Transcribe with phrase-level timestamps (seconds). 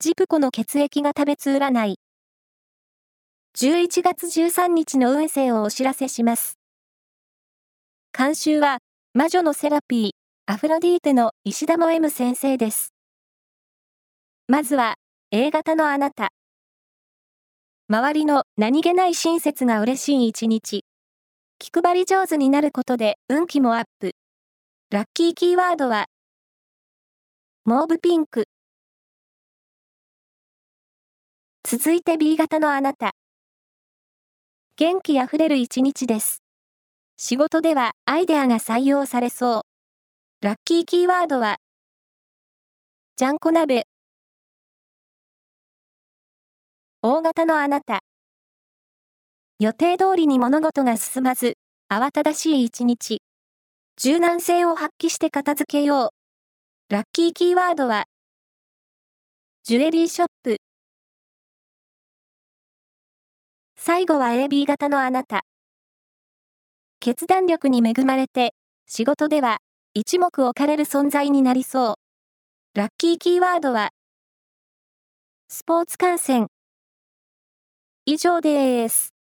[0.00, 1.98] ジプコの血液が食べつ占い。
[3.56, 6.56] 11月13日の運勢をお知らせします。
[8.16, 8.78] 監修は、
[9.12, 10.10] 魔女のセラピー、
[10.46, 12.94] アフロディーテの石田も M 先生です。
[14.46, 14.94] まずは、
[15.32, 16.28] A 型のあなた。
[17.88, 20.84] 周りの何気ない親切が嬉しい一日。
[21.58, 24.12] 気配り上手になることで運気もアップ。
[24.92, 26.06] ラッキーキーワードは、
[27.64, 28.44] モーブピンク。
[31.70, 33.10] 続いて B 型のあなた。
[34.78, 36.42] 元気あふれる一日です。
[37.18, 39.66] 仕事ではアイデアが採用されそ
[40.40, 40.46] う。
[40.46, 41.58] ラッキーキーワードは、
[43.16, 43.84] ちゃんこ鍋。
[47.02, 48.00] 大型のあなた。
[49.58, 51.58] 予定通りに物事が進まず、
[51.90, 53.20] 慌ただしい一日。
[53.98, 56.14] 柔軟性を発揮して片付けよ
[56.88, 56.94] う。
[56.94, 58.06] ラッキーキーワードは、
[59.64, 60.56] ジュエリーショップ。
[63.88, 65.46] 最後は AB 型のあなた。
[67.00, 68.52] 決断力に恵まれて、
[68.86, 69.60] 仕事では
[69.94, 71.94] 一目置かれる存在になりそう。
[72.78, 73.88] ラッキーキーワードは、
[75.48, 76.48] スポーツ観戦。
[78.04, 79.17] 以上です。